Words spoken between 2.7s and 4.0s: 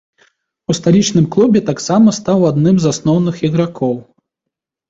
з асноўных ігракоў.